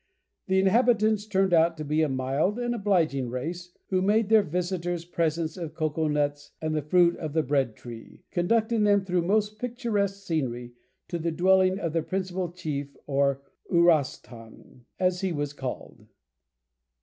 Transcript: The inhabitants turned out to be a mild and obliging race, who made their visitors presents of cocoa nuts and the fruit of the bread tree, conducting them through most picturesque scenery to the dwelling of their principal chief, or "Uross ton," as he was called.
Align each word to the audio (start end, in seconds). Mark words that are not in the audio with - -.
The 0.47 0.59
inhabitants 0.59 1.27
turned 1.27 1.53
out 1.53 1.77
to 1.77 1.85
be 1.85 2.01
a 2.01 2.09
mild 2.09 2.57
and 2.57 2.73
obliging 2.73 3.29
race, 3.29 3.71
who 3.91 4.01
made 4.01 4.29
their 4.29 4.41
visitors 4.41 5.05
presents 5.05 5.57
of 5.57 5.75
cocoa 5.75 6.07
nuts 6.07 6.53
and 6.59 6.73
the 6.73 6.81
fruit 6.81 7.15
of 7.17 7.33
the 7.33 7.43
bread 7.43 7.75
tree, 7.75 8.23
conducting 8.31 8.83
them 8.83 9.05
through 9.05 9.21
most 9.21 9.59
picturesque 9.59 10.25
scenery 10.25 10.73
to 11.09 11.19
the 11.19 11.31
dwelling 11.31 11.77
of 11.77 11.93
their 11.93 12.01
principal 12.01 12.51
chief, 12.51 12.97
or 13.05 13.43
"Uross 13.71 14.19
ton," 14.23 14.85
as 14.99 15.21
he 15.21 15.31
was 15.31 15.53
called. 15.53 16.07